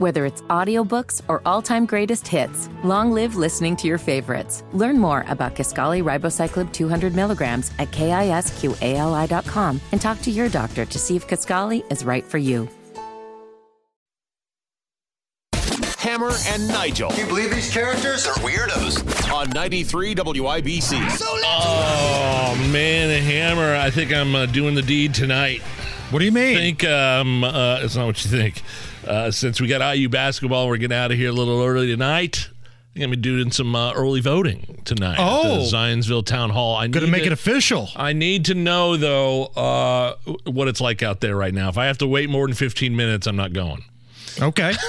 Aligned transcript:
Whether 0.00 0.24
it's 0.24 0.40
audiobooks 0.48 1.20
or 1.28 1.42
all-time 1.44 1.84
greatest 1.84 2.26
hits, 2.26 2.70
long 2.82 3.12
live 3.12 3.36
listening 3.36 3.76
to 3.76 3.86
your 3.86 3.98
favorites. 3.98 4.64
Learn 4.72 4.98
more 4.98 5.26
about 5.28 5.54
Kisqali 5.54 6.02
Ribociclib 6.02 6.72
200 6.72 7.14
milligrams 7.14 7.70
at 7.78 7.90
kisqali.com 7.90 9.78
and 9.92 10.00
talk 10.00 10.22
to 10.22 10.30
your 10.30 10.48
doctor 10.48 10.86
to 10.86 10.98
see 10.98 11.16
if 11.16 11.28
Kisqali 11.28 11.84
is 11.92 12.02
right 12.02 12.24
for 12.24 12.38
you. 12.38 12.66
Hammer 15.98 16.32
and 16.46 16.66
Nigel 16.68 17.10
Can 17.10 17.20
you 17.20 17.26
believe 17.26 17.50
these 17.50 17.70
characters 17.70 18.26
are 18.26 18.32
weirdos? 18.36 19.30
on 19.30 19.50
93 19.50 20.14
WIBC. 20.14 21.18
Oh 21.44 22.68
man, 22.72 23.10
a 23.10 23.20
hammer! 23.20 23.76
I 23.76 23.90
think 23.90 24.14
I'm 24.14 24.34
uh, 24.34 24.46
doing 24.46 24.74
the 24.74 24.80
deed 24.80 25.12
tonight. 25.12 25.60
What 26.08 26.20
do 26.20 26.24
you 26.24 26.32
mean? 26.32 26.56
I 26.56 26.60
think 26.60 26.84
um, 26.84 27.44
uh, 27.44 27.80
it's 27.82 27.96
not 27.96 28.06
what 28.06 28.24
you 28.24 28.30
think. 28.30 28.62
Uh, 29.06 29.30
since 29.30 29.60
we 29.60 29.66
got 29.66 29.96
IU 29.96 30.08
basketball, 30.08 30.68
we're 30.68 30.76
getting 30.76 30.96
out 30.96 31.10
of 31.10 31.16
here 31.16 31.30
a 31.30 31.32
little 31.32 31.62
early 31.64 31.86
tonight. 31.88 32.48
I'm 32.94 33.00
gonna 33.02 33.10
be 33.12 33.16
doing 33.22 33.50
some 33.52 33.74
uh, 33.74 33.92
early 33.94 34.20
voting 34.20 34.82
tonight. 34.84 35.14
at 35.14 35.18
Oh. 35.20 35.58
the 35.58 35.76
Zionsville 35.76 36.26
Town 36.26 36.50
Hall. 36.50 36.76
I 36.76 36.88
Gonna 36.88 37.06
need 37.06 37.12
make 37.12 37.20
to- 37.22 37.28
it 37.28 37.32
official. 37.32 37.88
I 37.96 38.12
need 38.12 38.44
to 38.46 38.54
know 38.54 38.96
though 38.96 39.44
uh, 39.46 40.14
what 40.44 40.66
it's 40.68 40.80
like 40.80 41.02
out 41.02 41.20
there 41.20 41.36
right 41.36 41.54
now. 41.54 41.68
If 41.68 41.78
I 41.78 41.86
have 41.86 41.98
to 41.98 42.06
wait 42.06 42.28
more 42.28 42.46
than 42.46 42.54
15 42.54 42.94
minutes, 42.96 43.26
I'm 43.26 43.36
not 43.36 43.52
going. 43.52 43.84
Okay. 44.40 44.72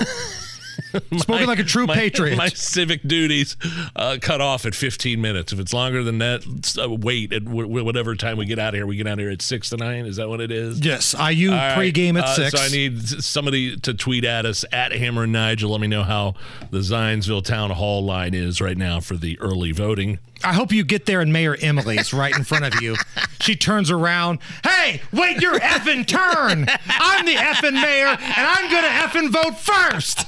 Spoken 1.17 1.47
like 1.47 1.59
a 1.59 1.63
true 1.63 1.87
my, 1.87 1.95
patriot. 1.95 2.35
My 2.35 2.49
civic 2.49 3.01
duties 3.03 3.57
uh, 3.95 4.17
cut 4.21 4.41
off 4.41 4.65
at 4.65 4.75
15 4.75 5.19
minutes. 5.21 5.53
If 5.53 5.59
it's 5.59 5.73
longer 5.73 6.03
than 6.03 6.19
that, 6.19 6.77
uh, 6.81 6.89
wait 6.89 7.33
at 7.33 7.45
w- 7.45 7.83
whatever 7.83 8.15
time 8.15 8.37
we 8.37 8.45
get 8.45 8.59
out 8.59 8.69
of 8.69 8.75
here. 8.75 8.87
We 8.87 8.95
get 8.95 9.07
out 9.07 9.13
of 9.13 9.19
here 9.19 9.29
at 9.29 9.41
six 9.41 9.69
to 9.69 9.77
nine. 9.77 10.05
Is 10.05 10.17
that 10.17 10.29
what 10.29 10.41
it 10.41 10.51
is? 10.51 10.83
yes, 10.85 11.13
IU 11.13 11.51
All 11.51 11.57
right, 11.57 11.77
pregame 11.77 12.17
at 12.17 12.25
uh, 12.25 12.35
six. 12.35 12.51
So 12.51 12.63
I 12.63 12.69
need 12.69 12.99
somebody 13.01 13.77
to 13.77 13.93
tweet 13.93 14.25
at 14.25 14.45
us 14.45 14.65
at 14.71 14.91
Hammer 14.91 15.23
and 15.23 15.33
Nigel. 15.33 15.71
Let 15.71 15.81
me 15.81 15.87
know 15.87 16.03
how 16.03 16.35
the 16.69 16.79
Zionsville 16.79 17.43
Town 17.43 17.71
Hall 17.71 18.03
line 18.03 18.33
is 18.33 18.61
right 18.61 18.77
now 18.77 18.99
for 18.99 19.15
the 19.15 19.39
early 19.39 19.71
voting. 19.71 20.19
I 20.43 20.53
hope 20.53 20.71
you 20.71 20.83
get 20.83 21.05
there 21.05 21.21
and 21.21 21.31
Mayor 21.31 21.55
Emily's 21.59 22.13
right 22.13 22.35
in 22.35 22.43
front 22.43 22.65
of 22.65 22.81
you. 22.81 22.95
She 23.39 23.55
turns 23.55 23.91
around. 23.91 24.39
Hey, 24.63 25.01
wait 25.11 25.41
your 25.41 25.59
effing 25.59 26.07
turn. 26.07 26.67
I'm 26.87 27.25
the 27.25 27.35
effing 27.35 27.73
mayor, 27.73 28.07
and 28.07 28.19
I'm 28.19 28.71
gonna 28.71 28.87
effing 28.87 29.29
vote 29.31 29.57
first. 29.59 30.25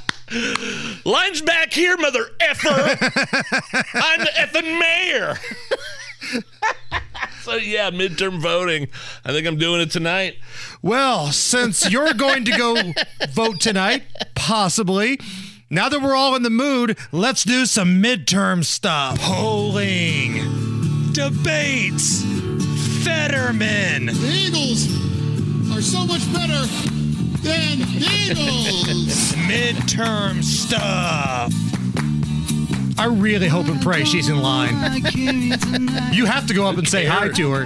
Line's 1.05 1.41
back 1.41 1.73
here, 1.73 1.97
mother 1.97 2.25
effer. 2.39 2.69
I'm 3.93 4.19
the 4.19 4.31
effing 4.35 4.79
mayor. 4.79 5.35
so 7.41 7.55
yeah, 7.55 7.91
midterm 7.91 8.39
voting. 8.39 8.87
I 9.25 9.31
think 9.31 9.45
I'm 9.47 9.57
doing 9.57 9.81
it 9.81 9.91
tonight. 9.91 10.37
Well, 10.81 11.31
since 11.31 11.89
you're 11.91 12.13
going 12.13 12.45
to 12.45 12.57
go 12.57 12.93
vote 13.31 13.59
tonight, 13.59 14.03
possibly. 14.35 15.19
Now 15.69 15.89
that 15.89 16.01
we're 16.01 16.15
all 16.15 16.35
in 16.35 16.43
the 16.43 16.49
mood, 16.49 16.97
let's 17.11 17.43
do 17.43 17.65
some 17.65 18.01
midterm 18.01 18.63
stuff. 18.63 19.19
Polling, 19.19 20.33
debates, 21.13 22.21
Fetterman. 23.03 24.05
The 24.05 24.31
Eagles 24.31 24.87
are 25.75 25.81
so 25.81 26.05
much 26.05 26.21
better 26.31 26.67
than 27.43 27.79
the 27.79 27.85
Eagles. 28.31 29.33
midterm 29.33 30.43
stuff. 30.43 31.53
I 32.95 33.07
really 33.07 33.47
hope 33.47 33.67
and 33.67 33.81
pray 33.81 34.05
she's 34.05 34.29
in 34.29 34.39
line. 34.39 34.75
You 36.13 36.25
have 36.27 36.45
to 36.47 36.53
go 36.53 36.67
up 36.67 36.77
and 36.77 36.87
say 36.87 37.05
hi 37.05 37.27
to 37.29 37.51
her. 37.51 37.65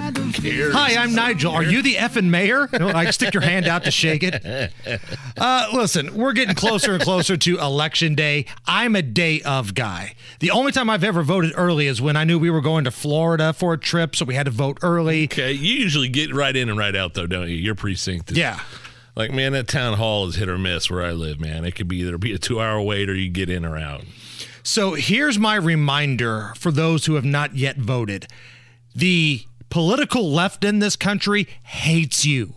Hi, 0.72 0.96
I'm 0.96 1.14
Nigel. 1.14 1.52
Are 1.52 1.62
you 1.62 1.82
the 1.82 1.94
effing 1.96 2.24
mayor? 2.30 2.66
You 2.72 2.78
know, 2.78 3.10
stick 3.10 3.34
your 3.34 3.42
hand 3.42 3.66
out 3.68 3.84
to 3.84 3.90
shake 3.90 4.22
it. 4.24 4.72
Uh, 5.36 5.68
listen, 5.74 6.14
we're 6.16 6.32
getting 6.32 6.54
closer 6.54 6.94
and 6.94 7.02
closer 7.02 7.36
to 7.36 7.58
election 7.58 8.14
day. 8.14 8.46
I'm 8.66 8.96
a 8.96 9.02
day 9.02 9.42
of 9.42 9.74
guy. 9.74 10.14
The 10.40 10.50
only 10.50 10.72
time 10.72 10.88
I've 10.88 11.04
ever 11.04 11.22
voted 11.22 11.52
early 11.56 11.86
is 11.88 12.00
when 12.00 12.16
I 12.16 12.24
knew 12.24 12.38
we 12.38 12.50
were 12.50 12.62
going 12.62 12.84
to 12.84 12.90
Florida 12.90 13.52
for 13.52 13.74
a 13.74 13.78
trip, 13.78 14.16
so 14.16 14.24
we 14.24 14.34
had 14.34 14.46
to 14.46 14.50
vote 14.50 14.78
early. 14.82 15.24
Okay, 15.24 15.52
you 15.52 15.74
usually 15.74 16.08
get 16.08 16.34
right 16.34 16.56
in 16.56 16.70
and 16.70 16.78
right 16.78 16.96
out 16.96 17.12
though, 17.14 17.26
don't 17.26 17.48
you? 17.48 17.54
Your 17.56 17.74
precinct. 17.74 18.32
is- 18.32 18.38
Yeah. 18.38 18.58
Like 19.18 19.32
man, 19.32 19.50
that 19.54 19.66
town 19.66 19.98
hall 19.98 20.28
is 20.28 20.36
hit 20.36 20.48
or 20.48 20.58
miss 20.58 20.88
where 20.88 21.02
I 21.02 21.10
live, 21.10 21.40
man. 21.40 21.64
It 21.64 21.74
could 21.74 21.88
be 21.88 21.96
either 21.96 22.16
be 22.18 22.32
a 22.32 22.38
two 22.38 22.60
hour 22.60 22.80
wait 22.80 23.10
or 23.10 23.16
you 23.16 23.28
get 23.28 23.50
in 23.50 23.64
or 23.64 23.76
out. 23.76 24.04
So 24.62 24.94
here's 24.94 25.40
my 25.40 25.56
reminder 25.56 26.52
for 26.56 26.70
those 26.70 27.06
who 27.06 27.14
have 27.14 27.24
not 27.24 27.56
yet 27.56 27.78
voted. 27.78 28.28
The 28.94 29.42
political 29.70 30.30
left 30.30 30.62
in 30.62 30.78
this 30.78 30.94
country 30.94 31.48
hates 31.64 32.24
you. 32.24 32.54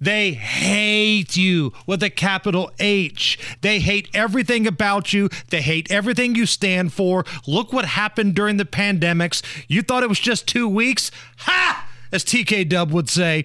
They 0.00 0.30
hate 0.34 1.36
you 1.36 1.72
with 1.88 2.04
a 2.04 2.10
capital 2.10 2.70
H. 2.78 3.36
They 3.62 3.80
hate 3.80 4.08
everything 4.14 4.64
about 4.64 5.12
you. 5.12 5.28
They 5.50 5.60
hate 5.60 5.90
everything 5.90 6.36
you 6.36 6.46
stand 6.46 6.92
for. 6.92 7.24
Look 7.48 7.72
what 7.72 7.84
happened 7.84 8.36
during 8.36 8.58
the 8.58 8.64
pandemics. 8.64 9.42
You 9.66 9.82
thought 9.82 10.04
it 10.04 10.08
was 10.08 10.20
just 10.20 10.46
two 10.46 10.68
weeks? 10.68 11.10
Ha! 11.38 11.90
As 12.12 12.24
TK 12.24 12.68
Dub 12.68 12.92
would 12.92 13.10
say. 13.10 13.44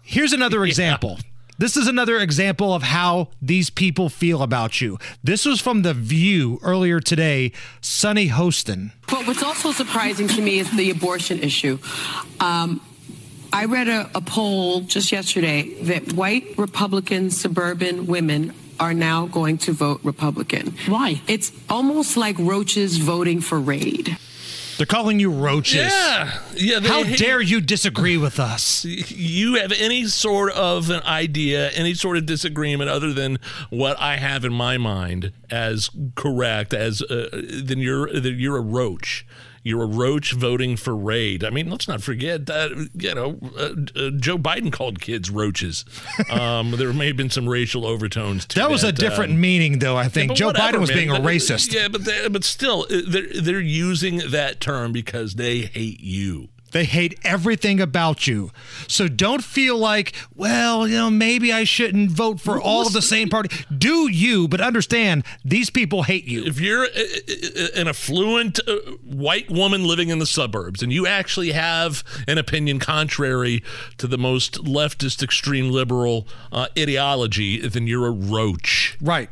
Here's 0.00 0.32
another 0.32 0.64
example. 0.64 1.18
This 1.60 1.76
is 1.76 1.88
another 1.88 2.18
example 2.18 2.72
of 2.72 2.84
how 2.84 3.30
these 3.42 3.68
people 3.68 4.08
feel 4.08 4.42
about 4.42 4.80
you. 4.80 4.96
This 5.24 5.44
was 5.44 5.60
from 5.60 5.82
The 5.82 5.92
View 5.92 6.60
earlier 6.62 7.00
today. 7.00 7.50
Sunny 7.80 8.28
Hostin. 8.28 8.92
But 9.08 9.26
what's 9.26 9.42
also 9.42 9.72
surprising 9.72 10.28
to 10.28 10.40
me 10.40 10.60
is 10.60 10.70
the 10.70 10.90
abortion 10.90 11.40
issue. 11.40 11.80
Um, 12.38 12.80
I 13.52 13.64
read 13.64 13.88
a, 13.88 14.08
a 14.14 14.20
poll 14.20 14.82
just 14.82 15.10
yesterday 15.10 15.74
that 15.82 16.12
white 16.12 16.56
Republican 16.56 17.30
suburban 17.30 18.06
women 18.06 18.54
are 18.78 18.94
now 18.94 19.26
going 19.26 19.58
to 19.58 19.72
vote 19.72 20.00
Republican. 20.04 20.76
Why? 20.86 21.20
It's 21.26 21.50
almost 21.68 22.16
like 22.16 22.38
roaches 22.38 22.98
voting 22.98 23.40
for 23.40 23.58
Raid. 23.58 24.16
They're 24.78 24.86
calling 24.86 25.18
you 25.18 25.30
roaches. 25.30 25.92
Yeah, 25.92 26.38
yeah. 26.54 26.80
How 26.80 27.02
hate- 27.02 27.18
dare 27.18 27.40
you 27.42 27.60
disagree 27.60 28.16
with 28.16 28.38
us? 28.38 28.84
you 28.84 29.56
have 29.56 29.72
any 29.72 30.06
sort 30.06 30.52
of 30.52 30.88
an 30.88 31.02
idea, 31.02 31.70
any 31.70 31.94
sort 31.94 32.16
of 32.16 32.26
disagreement 32.26 32.88
other 32.88 33.12
than 33.12 33.38
what 33.70 33.98
I 33.98 34.16
have 34.16 34.44
in 34.44 34.52
my 34.52 34.78
mind 34.78 35.32
as 35.50 35.90
correct, 36.14 36.72
as 36.72 37.02
uh, 37.02 37.28
then 37.32 37.78
you're 37.80 38.08
then 38.12 38.38
you're 38.38 38.56
a 38.56 38.62
roach. 38.62 39.26
You're 39.62 39.82
a 39.82 39.86
roach 39.86 40.32
voting 40.32 40.76
for 40.76 40.94
raid. 40.96 41.44
I 41.44 41.50
mean, 41.50 41.68
let's 41.70 41.88
not 41.88 42.02
forget 42.02 42.46
that 42.46 42.90
you 42.94 43.14
know 43.14 43.38
uh, 43.58 43.74
uh, 43.98 44.10
Joe 44.10 44.38
Biden 44.38 44.72
called 44.72 45.00
kids 45.00 45.30
roaches. 45.30 45.84
Um, 46.30 46.72
there 46.72 46.92
may 46.92 47.06
have 47.06 47.16
been 47.16 47.30
some 47.30 47.48
racial 47.48 47.86
overtones. 47.86 48.44
To 48.46 48.56
That 48.56 48.70
was 48.70 48.84
a 48.84 48.88
uh, 48.88 48.90
different 48.90 49.34
meaning, 49.38 49.78
though, 49.78 49.96
I 49.96 50.08
think. 50.08 50.28
but 50.28 50.36
Joe 50.36 50.48
whatever, 50.48 50.76
Biden 50.76 50.80
was 50.80 50.90
man. 50.90 50.98
being 50.98 51.10
a 51.10 51.14
But- 51.14 51.22
racist. 51.22 51.72
Yeah, 51.72 51.88
but 51.88 52.04
they, 52.04 52.28
but 52.28 52.44
still, 52.44 52.86
uh, 52.90 53.00
they're 53.06 53.28
they're 53.40 53.60
using 53.60 54.18
that 54.30 54.60
term 54.60 54.92
because 54.92 55.34
they 55.36 55.60
hate 55.60 56.00
you. 56.00 56.48
They 56.72 56.84
hate 56.84 57.18
everything 57.24 57.80
about 57.80 58.26
you. 58.26 58.50
So 58.86 59.08
don't 59.08 59.42
feel 59.42 59.76
like, 59.78 60.14
well, 60.34 60.86
you 60.86 60.96
know, 60.96 61.10
maybe 61.10 61.52
I 61.52 61.64
shouldn't 61.64 62.10
vote 62.10 62.40
for 62.40 62.60
all 62.60 62.86
of 62.86 62.92
the 62.92 63.02
same 63.02 63.28
party. 63.28 63.54
Do 63.76 64.08
you, 64.10 64.48
but 64.48 64.60
understand 64.60 65.24
these 65.44 65.70
people 65.70 66.02
hate 66.04 66.24
you. 66.24 66.44
if 66.44 66.60
you're 66.60 66.84
uh, 66.84 66.88
uh, 66.88 67.80
an 67.80 67.88
affluent 67.88 68.60
uh, 68.66 68.76
white 69.04 69.50
woman 69.50 69.84
living 69.84 70.08
in 70.10 70.18
the 70.18 70.26
suburbs 70.26 70.82
and 70.82 70.92
you 70.92 71.06
actually 71.06 71.52
have 71.52 72.04
an 72.26 72.38
opinion 72.38 72.78
contrary 72.78 73.62
to 73.96 74.06
the 74.06 74.18
most 74.18 74.64
leftist 74.64 75.22
extreme 75.22 75.70
liberal 75.70 76.26
uh, 76.52 76.66
ideology 76.78 77.60
then 77.66 77.86
you're 77.86 78.06
a 78.06 78.10
roach 78.10 78.96
Right. 79.00 79.30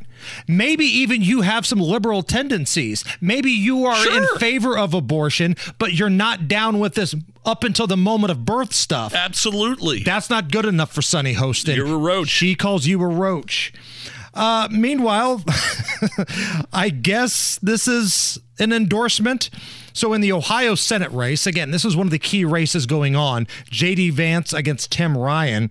Maybe 0.48 0.84
even 0.84 1.22
you 1.22 1.42
have 1.42 1.66
some 1.66 1.78
liberal 1.78 2.22
tendencies. 2.22 3.04
Maybe 3.20 3.50
you 3.50 3.84
are 3.84 4.16
in 4.16 4.26
favor 4.38 4.76
of 4.76 4.94
abortion, 4.94 5.56
but 5.78 5.94
you're 5.94 6.10
not 6.10 6.48
down 6.48 6.78
with 6.78 6.94
this 6.94 7.14
up 7.44 7.64
until 7.64 7.86
the 7.86 7.96
moment 7.96 8.30
of 8.30 8.44
birth 8.44 8.72
stuff. 8.72 9.14
absolutely 9.14 10.02
That's 10.02 10.28
not 10.28 10.50
good 10.50 10.64
enough 10.64 10.92
for 10.92 11.02
Sunny 11.02 11.34
Hostin. 11.34 11.76
You're 11.76 11.94
a 11.94 11.96
roach. 11.96 12.28
She 12.28 12.54
calls 12.54 12.86
you 12.86 13.00
a 13.02 13.06
roach. 13.06 13.72
Uh, 14.34 14.68
meanwhile, 14.70 15.42
I 16.72 16.90
guess 16.90 17.58
this 17.62 17.88
is 17.88 18.38
an 18.58 18.72
endorsement. 18.72 19.48
So, 19.94 20.12
in 20.12 20.20
the 20.20 20.32
Ohio 20.32 20.74
Senate 20.74 21.10
race, 21.12 21.46
again, 21.46 21.70
this 21.70 21.86
is 21.86 21.96
one 21.96 22.06
of 22.06 22.10
the 22.10 22.18
key 22.18 22.44
races 22.44 22.84
going 22.84 23.16
on 23.16 23.46
J.D. 23.70 24.10
Vance 24.10 24.52
against 24.52 24.92
Tim 24.92 25.16
Ryan. 25.16 25.70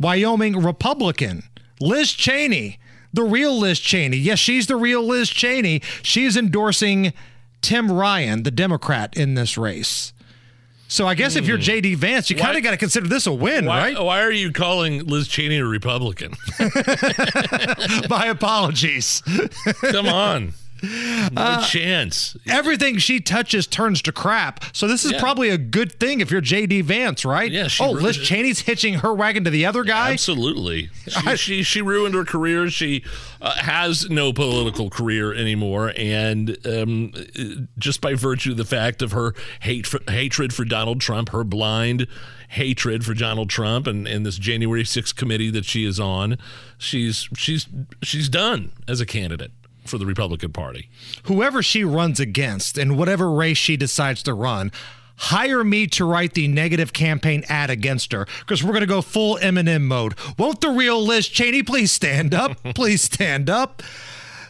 Wyoming 0.00 0.60
Republican 0.60 1.44
Liz 1.80 2.12
Cheney, 2.12 2.78
the 3.12 3.22
real 3.22 3.58
Liz 3.58 3.78
Cheney. 3.78 4.16
Yes, 4.16 4.38
she's 4.38 4.66
the 4.66 4.76
real 4.76 5.02
Liz 5.02 5.28
Cheney. 5.28 5.82
She's 6.02 6.36
endorsing 6.36 7.12
Tim 7.60 7.90
Ryan, 7.90 8.42
the 8.42 8.50
Democrat, 8.50 9.16
in 9.16 9.34
this 9.34 9.56
race. 9.56 10.12
So 10.88 11.06
I 11.06 11.14
guess 11.14 11.36
if 11.36 11.46
you're 11.46 11.56
hmm. 11.56 11.62
J.D. 11.62 11.94
Vance, 11.94 12.28
you 12.28 12.36
kind 12.36 12.54
of 12.54 12.62
got 12.62 12.72
to 12.72 12.76
consider 12.76 13.08
this 13.08 13.26
a 13.26 13.32
win, 13.32 13.64
why, 13.64 13.78
right? 13.78 14.02
why 14.02 14.20
are 14.20 14.30
you 14.30 14.52
calling 14.52 15.06
Liz 15.06 15.26
Cheney 15.26 15.56
a 15.56 15.64
Republican? 15.64 16.34
My 18.10 18.26
apologies. 18.26 19.22
Come 19.80 20.06
on. 20.06 20.52
No 20.82 21.62
chance. 21.66 22.36
Everything 22.48 22.98
she 22.98 23.20
touches 23.20 23.66
turns 23.66 24.02
to 24.02 24.12
crap. 24.12 24.64
So 24.74 24.88
this 24.88 25.04
is 25.04 25.12
Yeah. 25.12 25.20
probably 25.20 25.48
a 25.50 25.58
good 25.58 25.92
thing 25.92 26.20
if 26.20 26.30
you're 26.30 26.40
JD 26.40 26.82
Vance, 26.82 27.24
right? 27.24 27.50
Yeah, 27.50 27.68
oh, 27.80 27.90
Liz 27.92 28.16
Cheney's 28.18 28.60
hitching 28.60 28.94
her 28.94 29.14
wagon 29.14 29.44
to 29.44 29.50
the 29.50 29.64
other 29.66 29.84
guy. 29.84 30.12
Absolutely. 30.12 30.90
She, 31.12 31.36
she, 31.36 31.62
she 31.62 31.82
ruined 31.82 32.14
her 32.14 32.24
career. 32.24 32.70
She 32.70 33.04
uh, 33.40 33.54
has 33.56 34.08
no 34.08 34.32
political 34.32 34.88
career 34.88 35.32
anymore. 35.34 35.92
And 35.96 36.56
um, 36.66 37.12
uh, 37.16 37.42
just 37.78 38.00
by 38.00 38.14
virtue 38.14 38.52
of 38.52 38.56
the 38.56 38.64
fact 38.64 39.02
of 39.02 39.12
her 39.12 39.34
hate 39.60 39.86
for, 39.86 40.00
hatred 40.08 40.54
for 40.54 40.64
Donald 40.64 41.00
Trump, 41.00 41.30
her 41.30 41.44
blind 41.44 42.06
hatred 42.48 43.04
for 43.04 43.14
Donald 43.14 43.50
Trump 43.50 43.86
and, 43.86 44.06
and 44.06 44.24
this 44.24 44.36
January 44.38 44.84
6th 44.84 45.14
committee 45.16 45.50
that 45.50 45.64
she 45.64 45.84
is 45.84 45.98
on, 46.00 46.38
she's 46.78 47.28
she's 47.36 47.66
she's 48.02 48.28
done 48.28 48.72
as 48.88 49.00
a 49.00 49.06
candidate 49.06 49.50
for 49.84 49.98
the 49.98 50.06
Republican 50.06 50.52
Party. 50.52 50.88
Whoever 51.24 51.62
she 51.62 51.84
runs 51.84 52.20
against 52.20 52.78
in 52.78 52.96
whatever 52.96 53.30
race 53.30 53.58
she 53.58 53.76
decides 53.76 54.22
to 54.24 54.34
run, 54.34 54.72
hire 55.16 55.62
me 55.62 55.86
to 55.86 56.04
write 56.04 56.34
the 56.34 56.48
negative 56.48 56.92
campaign 56.92 57.44
ad 57.48 57.70
against 57.70 58.12
her 58.12 58.26
because 58.40 58.62
we're 58.62 58.72
going 58.72 58.80
to 58.80 58.86
go 58.86 59.02
full 59.02 59.36
Eminem 59.38 59.82
mode. 59.82 60.14
Won't 60.38 60.60
the 60.60 60.70
real 60.70 61.04
Liz 61.04 61.28
Cheney 61.28 61.62
please 61.62 61.92
stand 61.92 62.34
up? 62.34 62.56
please 62.74 63.02
stand 63.02 63.48
up. 63.48 63.82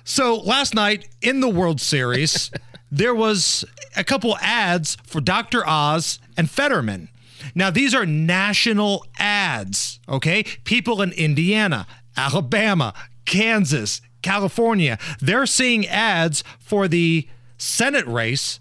So 0.04 0.36
last 0.36 0.74
night 0.74 1.08
in 1.20 1.40
the 1.40 1.48
World 1.48 1.80
Series, 1.80 2.50
there 2.90 3.14
was 3.14 3.64
a 3.96 4.04
couple 4.04 4.36
ads 4.38 4.96
for 5.04 5.20
Dr. 5.20 5.66
Oz 5.66 6.18
and 6.36 6.50
Fetterman. 6.50 7.08
Now, 7.54 7.70
these 7.70 7.94
are 7.94 8.06
national 8.06 9.04
ads, 9.18 10.00
okay? 10.08 10.44
People 10.64 11.02
in 11.02 11.12
Indiana, 11.12 11.86
Alabama, 12.16 12.94
Kansas, 13.24 14.00
California, 14.22 14.98
they're 15.20 15.46
seeing 15.46 15.86
ads 15.86 16.42
for 16.58 16.88
the 16.88 17.28
Senate 17.58 18.06
race 18.06 18.60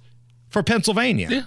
for 0.50 0.62
Pennsylvania. 0.64 1.28
Yeah. 1.30 1.44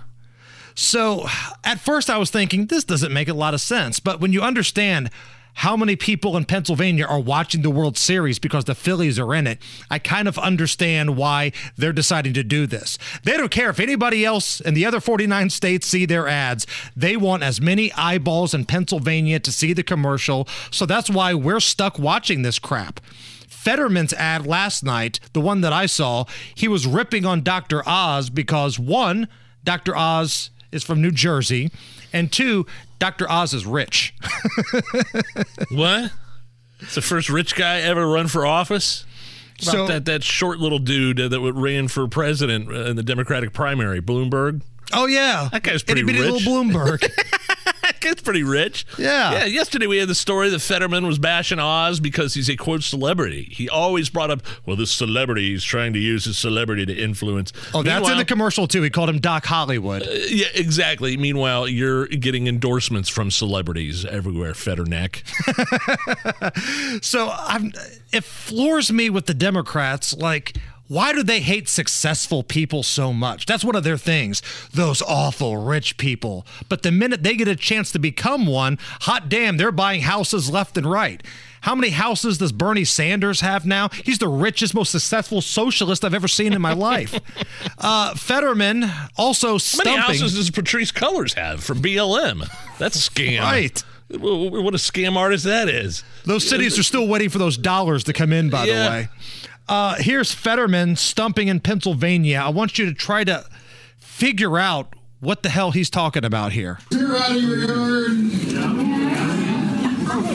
So 0.75 1.27
at 1.63 1.79
first 1.79 2.11
I 2.11 2.19
was 2.19 2.31
thinking, 2.31 2.67
this 2.67 2.85
doesn't 2.85 3.13
make 3.13 3.29
a 3.29 3.35
lot 3.35 3.55
of 3.55 3.61
sense. 3.61 4.01
But 4.01 4.21
when 4.21 4.33
you 4.33 4.43
understand 4.43 5.11
how 5.59 5.77
many 5.77 5.95
people 5.95 6.37
in 6.37 6.45
Pennsylvania 6.45 7.07
are 7.07 7.21
watching 7.21 7.63
the 7.63 7.71
World 7.71 7.97
Series 7.97 8.41
because 8.41 8.65
the 8.65 8.75
Phillies 8.75 9.21
are 9.21 9.35
in 9.35 9.47
it, 9.47 9.61
I 9.89 10.01
kind 10.01 10.27
of 10.27 10.37
understand 10.37 11.17
why 11.17 11.53
they're 11.77 11.93
deciding 11.93 12.35
to 12.35 12.43
do 12.43 12.67
this. 12.67 12.99
They 13.23 13.37
don't 13.37 13.53
care 13.53 13.71
if 13.71 13.79
anybody 13.79 14.25
else 14.25 14.61
in 14.61 14.75
the 14.75 14.85
other 14.85 15.01
49 15.01 15.51
states 15.51 15.87
see 15.87 16.07
their 16.07 16.27
ads. 16.27 16.67
They 16.97 17.17
want 17.17 17.45
as 17.45 17.61
many 17.61 17.93
eyeballs 17.93 18.53
in 18.53 18.65
Pennsylvania 18.65 19.39
to 19.39 19.53
see 19.53 19.73
the 19.73 19.85
commercial. 19.85 20.49
So 20.73 20.87
that's 20.87 21.09
why 21.09 21.35
we're 21.35 21.61
stuck 21.61 22.01
watching 22.01 22.43
this 22.43 22.59
crap. 22.59 22.99
Fetterman's 23.65 24.13
ad 24.13 24.47
last 24.47 24.85
night, 24.85 25.21
the 25.33 25.41
one 25.41 25.63
that 25.63 25.73
I 25.73 25.87
saw, 25.87 26.25
he 26.55 26.69
was 26.69 26.87
ripping 26.87 27.25
on 27.25 27.43
Dr. 27.43 27.83
Oz 27.89 28.29
because 28.29 28.79
one, 28.79 29.27
Dr. 29.65 29.97
Oz 29.97 30.51
is 30.71 30.85
from 30.85 31.01
New 31.01 31.11
Jersey, 31.11 31.71
and 32.13 32.31
two, 32.31 32.67
Dr. 32.99 33.31
Oz 33.31 33.55
is 33.55 33.65
rich. 33.65 34.15
What? 35.71 36.13
It's 36.81 36.95
the 36.95 37.03
first 37.03 37.31
rich 37.31 37.55
guy 37.55 37.81
ever 37.81 38.07
run 38.07 38.29
for 38.29 38.45
office? 38.45 39.05
About 39.63 39.73
So- 39.73 39.87
that, 39.87 40.05
that 40.07 40.23
short 40.23 40.59
little 40.59 40.79
dude 40.79 41.17
that 41.19 41.41
ran 41.55 41.89
for 41.89 42.07
president 42.09 42.71
in 42.71 42.97
the 42.97 43.03
Democratic 43.03 43.53
primary, 43.53 44.01
Bloomberg. 44.03 44.63
Oh 44.93 45.07
yeah, 45.07 45.49
That 45.51 45.63
guy's 45.63 45.83
pretty 45.83 46.03
bitty 46.03 46.21
rich. 46.21 46.31
little 46.31 46.53
Bloomberg. 46.65 47.03
Guy's 48.05 48.21
pretty 48.23 48.43
rich. 48.43 48.87
Yeah. 48.99 49.33
Yeah. 49.33 49.45
Yesterday 49.47 49.87
we 49.87 49.99
had 49.99 50.09
the 50.09 50.15
story 50.15 50.49
that 50.51 50.61
Fetterman 50.61 51.07
was 51.07 51.19
bashing 51.19 51.59
Oz 51.59 52.01
because 52.01 52.35
he's 52.35 52.49
a 52.49 52.57
quote 52.57 52.83
celebrity. 52.83 53.49
He 53.51 53.69
always 53.69 54.09
brought 54.11 54.31
up, 54.31 54.43
well, 54.67 54.77
this 54.77 54.91
celebrity, 54.91 55.51
he's 55.51 55.65
trying 55.65 55.93
to 55.95 55.99
use 55.99 56.25
his 56.27 56.39
celebrity 56.39 56.87
to 56.87 56.95
influence. 56.95 57.53
oh, 57.73 57.83
that's 57.83 58.09
in 58.09 58.19
the 58.19 58.25
commercial 58.25 58.67
too. 58.69 58.83
He 58.83 58.91
called 58.91 59.09
him 59.09 59.19
Doc 59.19 59.47
Hollywood. 59.47 60.03
Uh, 60.03 60.11
yeah, 60.29 60.47
exactly. 60.55 61.17
Meanwhile, 61.17 61.69
you're 61.69 62.07
getting 62.07 62.47
endorsements 62.47 63.09
from 63.09 63.31
celebrities 63.31 64.05
everywhere, 64.05 64.53
Fetterneck. 64.53 65.23
So 67.03 67.31
I'm, 67.33 67.73
it 68.13 68.25
floors 68.25 68.93
me 68.93 69.11
with 69.11 69.27
the 69.27 69.35
Democrats. 69.35 70.15
Like, 70.17 70.57
why 70.89 71.13
do 71.13 71.23
they 71.23 71.41
hate 71.41 71.69
successful 71.69 72.43
people 72.43 72.83
so 72.83 73.13
much? 73.13 73.47
That's 73.47 73.65
one 73.65 73.75
of 73.77 73.85
their 73.85 73.97
things. 73.97 74.43
Those 74.73 75.01
awful 75.03 75.57
rich 75.57 75.97
people. 75.97 76.47
But 76.69 76.83
the 76.83 76.93
minute 76.93 77.23
they 77.23 77.37
get 77.37 77.49
a 77.49 77.57
chance 77.57 77.91
to 77.93 77.99
become 77.99 78.47
one, 78.47 78.79
hot 79.03 79.29
damn, 79.29 79.57
they're 79.57 79.73
buying 79.73 80.03
houses 80.03 80.51
left 80.51 80.77
and 80.77 80.91
right. 80.91 81.23
How 81.63 81.75
many 81.75 81.89
houses 81.91 82.37
does 82.37 82.53
Bernie 82.53 82.85
Sanders 82.85 83.41
have 83.41 83.65
now? 83.65 83.89
He's 84.05 84.19
the 84.19 84.29
richest, 84.29 84.75
most 84.75 84.93
successful 84.93 85.41
socialist 85.41 86.05
I've 86.05 86.13
ever 86.13 86.29
seen 86.29 86.53
in 86.53 86.61
my 86.61 86.73
life. 86.75 87.19
Uh, 87.79 88.15
Fetterman 88.15 88.85
also 89.17 89.59
How 89.59 89.79
many 89.85 89.97
houses 89.97 90.35
does 90.35 90.51
Patrisse 90.51 90.93
Cullors 90.93 91.35
have 91.35 91.63
from 91.63 91.83
BLM? 91.83 92.49
That's 92.79 92.97
a 92.97 93.11
scam. 93.11 93.41
Right. 93.41 93.83
What 94.11 94.75
a 94.75 94.79
scam 94.79 95.17
artist 95.17 95.45
that 95.45 95.69
is. 95.69 96.03
Those 96.25 96.49
cities 96.49 96.79
are 96.79 96.83
still 96.83 97.09
waiting 97.09 97.31
for 97.31 97.39
those 97.39 97.57
dollars 97.59 98.05
to 98.05 98.13
come 98.13 98.33
in, 98.33 98.49
by 98.51 98.65
Yeah. 98.67 98.85
the 98.85 98.91
way. 98.91 99.09
Uh, 99.69 99.97
here's 99.99 100.33
Fetterman 100.33 100.97
stumping 100.97 101.49
in 101.49 101.61
Pennsylvania. 101.61 102.39
I 102.39 102.51
want 102.51 102.79
you 102.79 102.87
to 102.87 102.95
try 102.95 103.25
to 103.25 103.47
figure 103.99 104.59
out 104.59 104.95
what 105.21 105.43
the 105.43 105.49
hell 105.49 105.71
he's 105.71 105.89
talking 105.89 106.25
about 106.25 106.53
here. 106.53 106.79
Clear 106.91 107.17
out 107.17 107.31
of 107.31 107.43
your 107.43 107.59
yard. 107.59 108.11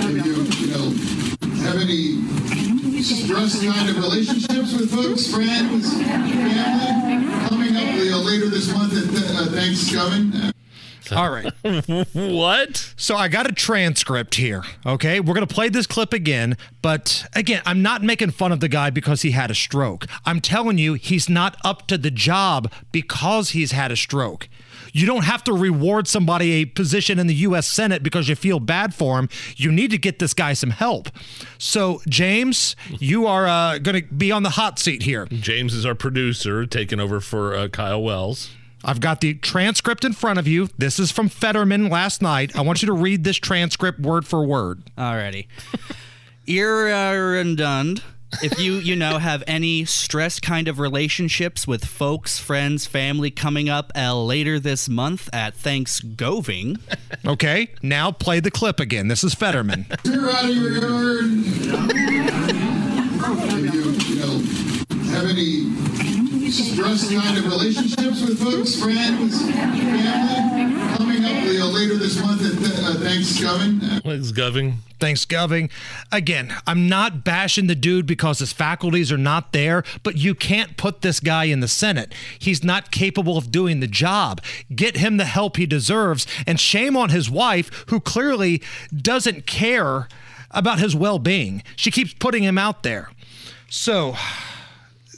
You, 0.09 0.33
you 0.57 0.67
know, 0.73 0.89
have 1.61 1.75
any 1.75 2.21
stress 3.01 3.63
kind 3.63 3.89
of 3.89 3.97
relationships 3.97 4.73
with 4.73 4.91
folks, 4.91 5.31
friends, 5.31 5.93
family, 5.93 7.47
coming 7.47 7.75
up 7.75 7.95
know, 8.09 8.17
later 8.17 8.49
this 8.49 8.73
month 8.73 8.93
at 8.93 9.37
uh, 9.37 9.51
Thanksgiving. 9.51 10.53
All 11.11 11.29
right. 11.29 11.51
What? 12.13 12.93
So 12.97 13.15
I 13.15 13.27
got 13.27 13.49
a 13.49 13.53
transcript 13.53 14.35
here. 14.35 14.63
Okay. 14.85 15.19
We're 15.19 15.33
going 15.33 15.45
to 15.47 15.53
play 15.53 15.69
this 15.69 15.87
clip 15.87 16.13
again. 16.13 16.57
But 16.81 17.25
again, 17.33 17.61
I'm 17.65 17.81
not 17.81 18.03
making 18.03 18.31
fun 18.31 18.51
of 18.51 18.59
the 18.59 18.67
guy 18.67 18.89
because 18.89 19.21
he 19.21 19.31
had 19.31 19.51
a 19.51 19.55
stroke. 19.55 20.05
I'm 20.25 20.41
telling 20.41 20.77
you, 20.77 20.93
he's 20.93 21.29
not 21.29 21.57
up 21.63 21.87
to 21.87 21.97
the 21.97 22.11
job 22.11 22.71
because 22.91 23.51
he's 23.51 23.71
had 23.71 23.91
a 23.91 23.95
stroke. 23.95 24.47
You 24.93 25.05
don't 25.05 25.23
have 25.23 25.43
to 25.45 25.53
reward 25.53 26.07
somebody 26.07 26.51
a 26.53 26.65
position 26.65 27.19
in 27.19 27.27
the 27.27 27.35
U.S. 27.35 27.67
Senate 27.67 28.01
because 28.03 28.27
you 28.29 28.35
feel 28.35 28.59
bad 28.59 28.93
for 28.93 29.19
him. 29.19 29.29
You 29.55 29.71
need 29.71 29.91
to 29.91 29.97
get 29.97 30.19
this 30.19 30.33
guy 30.33 30.53
some 30.53 30.71
help. 30.71 31.09
So, 31.57 32.01
James, 32.07 32.75
you 32.89 33.27
are 33.27 33.47
uh, 33.47 33.77
going 33.79 34.01
to 34.01 34.13
be 34.13 34.31
on 34.31 34.43
the 34.43 34.51
hot 34.51 34.79
seat 34.79 35.03
here. 35.03 35.25
James 35.27 35.73
is 35.73 35.85
our 35.85 35.95
producer, 35.95 36.65
taking 36.65 36.99
over 36.99 37.19
for 37.19 37.55
uh, 37.55 37.67
Kyle 37.67 38.01
Wells. 38.01 38.49
I've 38.83 38.99
got 38.99 39.21
the 39.21 39.33
transcript 39.35 40.05
in 40.05 40.13
front 40.13 40.39
of 40.39 40.47
you. 40.47 40.69
This 40.77 40.99
is 40.99 41.11
from 41.11 41.29
Fetterman 41.29 41.89
last 41.89 42.21
night. 42.21 42.55
I 42.55 42.61
want 42.61 42.81
you 42.81 42.85
to 42.87 42.93
read 42.93 43.23
this 43.23 43.37
transcript 43.37 43.99
word 43.99 44.25
for 44.25 44.45
word. 44.45 44.83
Alrighty. 44.97 45.47
Irrendund. 46.47 48.03
If 48.43 48.59
you, 48.59 48.73
you 48.73 48.95
know, 48.95 49.17
have 49.17 49.43
any 49.47 49.85
stress 49.85 50.39
kind 50.39 50.67
of 50.67 50.77
relationships 50.77 51.65
with 51.65 51.83
folks, 51.83 52.37
friends, 52.39 52.85
family 52.85 53.31
coming 53.31 53.69
up 53.69 53.91
uh, 53.95 54.15
later 54.21 54.59
this 54.59 54.87
month 54.87 55.29
at 55.33 55.55
Thanksgiving, 55.55 56.77
Okay, 57.25 57.69
now 57.81 58.11
play 58.11 58.39
the 58.39 58.51
clip 58.51 58.79
again. 58.79 59.07
This 59.07 59.23
is 59.23 59.33
Fetterman. 59.33 59.85
Clear 60.03 60.29
out 60.29 60.45
of 60.45 60.55
your 60.55 60.71
yard. 60.77 61.23
If 63.61 63.73
you, 63.73 63.91
you 64.05 64.19
know, 64.19 64.39
have 65.11 65.25
any 65.25 65.78
stress 66.51 67.11
kind 67.13 67.37
of 67.37 67.45
relationships 67.45 68.21
with 68.21 68.39
folks, 68.39 68.75
friends, 68.81 69.41
family, 69.51 70.95
coming 70.95 71.23
up 71.25 71.73
later 71.73 71.95
this 71.97 72.19
month 72.21 72.41
at 72.41 72.83
uh, 72.83 72.99
Thanksgiving. 72.99 73.79
What's 74.03 74.31
goving? 74.31 74.79
Thanksgiving. 74.99 75.69
Again, 76.11 76.53
I'm 76.67 76.87
not 76.89 77.23
bashing 77.23 77.67
the 77.67 77.75
dude 77.75 78.05
because 78.05 78.39
his 78.39 78.51
faculties 78.51 79.11
are 79.11 79.17
not 79.17 79.53
there, 79.53 79.83
but 80.03 80.17
you 80.17 80.35
can't 80.35 80.77
put 80.77 81.01
this 81.01 81.19
guy 81.19 81.45
in 81.45 81.59
the 81.59 81.67
Senate. 81.67 82.13
He's 82.37 82.63
not 82.63 82.91
capable 82.91 83.37
of 83.37 83.51
doing 83.51 83.79
the 83.79 83.87
job. 83.87 84.41
Get 84.73 84.97
him 84.97 85.17
the 85.17 85.25
help 85.25 85.57
he 85.57 85.65
deserves, 85.65 86.27
and 86.45 86.59
shame 86.59 86.97
on 86.97 87.09
his 87.09 87.29
wife, 87.29 87.85
who 87.89 87.99
clearly 87.99 88.61
doesn't 88.95 89.45
care 89.45 90.07
about 90.51 90.79
his 90.79 90.95
well 90.95 91.19
being. 91.19 91.63
She 91.75 91.91
keeps 91.91 92.13
putting 92.13 92.43
him 92.43 92.57
out 92.57 92.83
there. 92.83 93.09
So, 93.69 94.15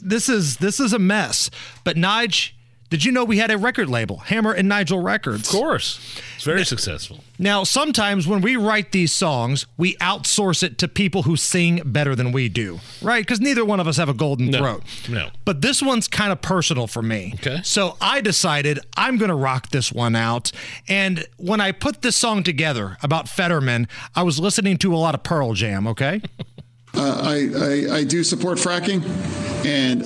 this 0.02 0.28
is 0.28 0.56
this 0.58 0.80
is 0.80 0.92
a 0.92 0.98
mess. 0.98 1.50
But 1.84 1.96
Nige, 1.96 2.52
did 2.90 3.04
you 3.06 3.12
know 3.12 3.24
we 3.24 3.38
had 3.38 3.50
a 3.50 3.56
record 3.56 3.88
label, 3.88 4.18
Hammer 4.18 4.52
and 4.52 4.68
Nigel 4.68 5.00
Records? 5.00 5.48
Of 5.48 5.58
course. 5.60 6.20
It's 6.36 6.44
very 6.44 6.64
successful. 6.64 7.20
Now, 7.38 7.64
sometimes 7.64 8.26
when 8.26 8.42
we 8.42 8.56
write 8.56 8.92
these 8.92 9.12
songs, 9.12 9.66
we 9.78 9.94
outsource 9.96 10.62
it 10.62 10.76
to 10.78 10.88
people 10.88 11.22
who 11.22 11.36
sing 11.36 11.80
better 11.86 12.14
than 12.14 12.32
we 12.32 12.48
do, 12.50 12.80
right? 13.00 13.22
Because 13.24 13.40
neither 13.40 13.64
one 13.64 13.80
of 13.80 13.88
us 13.88 13.96
have 13.96 14.08
a 14.10 14.14
golden 14.14 14.50
No, 14.50 14.58
throat. 14.58 14.82
no. 15.08 15.30
But 15.46 15.62
this 15.62 15.80
one's 15.80 16.06
kind 16.06 16.32
of 16.32 16.42
personal 16.42 16.86
for 16.86 17.00
me. 17.00 17.32
Okay. 17.36 17.60
So 17.64 17.96
I 18.00 18.20
decided 18.20 18.78
I'm 18.96 19.16
going 19.16 19.30
to 19.30 19.34
rock 19.36 19.70
this 19.70 19.90
one 19.92 20.14
out. 20.14 20.52
And 20.86 21.24
when 21.38 21.60
I 21.60 21.72
put 21.72 22.02
this 22.02 22.16
song 22.16 22.42
together 22.42 22.98
about 23.02 23.28
Fetterman, 23.28 23.88
I 24.14 24.22
was 24.22 24.38
listening 24.38 24.76
to 24.78 24.94
a 24.94 24.98
lot 24.98 25.14
of 25.14 25.22
Pearl 25.22 25.54
Jam, 25.54 25.86
okay? 25.86 26.20
Uh, 26.94 27.22
I, 27.24 27.94
I, 27.94 27.96
I 28.00 28.04
do 28.04 28.22
support 28.22 28.58
fracking, 28.58 29.00
and 29.64 30.02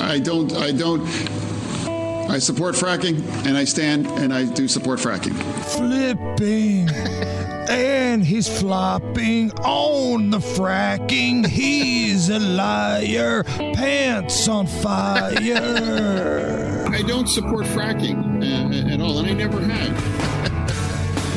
I 0.00 0.18
don't. 0.18 0.52
I 0.54 0.72
don't. 0.72 1.02
I 2.30 2.38
support 2.38 2.74
fracking, 2.74 3.22
and 3.46 3.56
I 3.56 3.64
stand 3.64 4.06
and 4.06 4.34
I 4.34 4.44
do 4.44 4.68
support 4.68 4.98
fracking. 5.00 5.34
Flipping. 5.76 6.88
and 7.68 8.24
he's 8.24 8.48
flopping 8.48 9.52
on 9.60 10.30
the 10.30 10.38
fracking. 10.38 11.46
He's 11.46 12.28
a 12.28 12.38
liar. 12.38 13.44
Pants 13.44 14.48
on 14.48 14.66
fire. 14.66 15.34
I 16.90 17.02
don't 17.02 17.28
support 17.28 17.66
fracking 17.66 18.42
uh, 18.42 18.92
at 18.92 19.00
all, 19.00 19.18
and 19.18 19.28
I 19.28 19.32
never 19.32 19.60
have. 19.60 20.47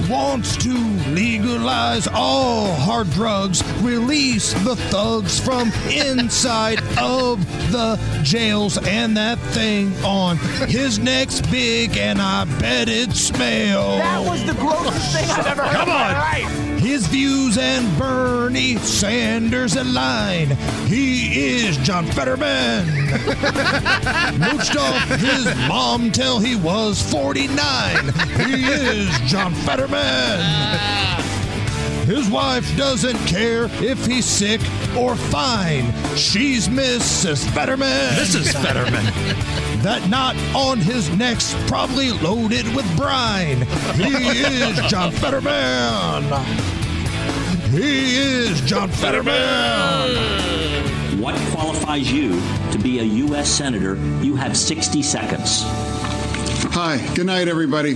Wants 0.09 0.57
to 0.57 0.73
legalize 1.11 2.07
all 2.07 2.73
hard 2.73 3.09
drugs, 3.11 3.63
release 3.81 4.53
the 4.63 4.75
thugs 4.75 5.39
from 5.39 5.71
inside 5.89 6.79
of 6.99 7.39
the 7.71 7.99
jails, 8.23 8.77
and 8.87 9.15
that 9.15 9.39
thing 9.39 9.93
on 10.03 10.37
his 10.67 10.99
neck's 10.99 11.41
big, 11.41 11.97
and 11.97 12.21
I 12.21 12.45
bet 12.59 12.89
it 12.89 13.13
smells. 13.13 13.99
That 13.99 14.25
was 14.25 14.45
the 14.45 14.53
grossest 14.53 15.15
thing 15.15 15.29
I've 15.29 15.47
ever 15.47 15.63
heard 15.63 15.75
Come 15.75 15.89
on. 15.89 16.60
His 16.81 17.05
views 17.05 17.59
and 17.59 17.95
Bernie 17.95 18.75
Sanders 18.77 19.75
align. 19.75 20.47
He 20.87 21.39
is 21.45 21.77
John 21.77 22.07
Fetterman. 22.07 22.85
Mooched 24.41 24.75
off 24.75 25.07
his 25.19 25.45
mom 25.67 26.11
till 26.11 26.39
he 26.39 26.55
was 26.55 26.99
49. 27.11 28.13
He 28.47 28.63
is 28.65 29.09
John 29.29 29.53
Fetterman. 29.53 29.99
Ah. 29.99 31.20
His 32.05 32.29
wife 32.29 32.75
doesn't 32.77 33.17
care 33.27 33.65
if 33.83 34.05
he's 34.05 34.25
sick 34.25 34.61
or 34.97 35.15
fine. 35.15 35.93
She's 36.15 36.67
Mrs. 36.67 37.47
Fetterman. 37.51 37.87
Mrs. 38.15 38.53
Fetterman. 38.61 39.05
That 39.81 40.07
knot 40.11 40.35
on 40.55 40.77
his 40.77 41.09
neck's 41.17 41.55
probably 41.67 42.11
loaded 42.11 42.67
with 42.75 42.85
brine. 42.95 43.61
He 43.95 44.13
is 44.13 44.79
John 44.81 45.11
Fetterman. 45.11 46.21
He 47.71 48.15
is 48.15 48.61
John 48.61 48.89
Fetterman. 48.89 49.31
What 51.19 51.33
qualifies 51.51 52.11
you 52.11 52.39
to 52.71 52.77
be 52.77 52.99
a 52.99 53.03
U.S. 53.03 53.49
Senator? 53.49 53.95
You 54.23 54.35
have 54.35 54.55
60 54.55 55.01
seconds. 55.01 55.63
Hi. 56.75 56.99
Good 57.15 57.25
night, 57.25 57.47
everybody. 57.47 57.95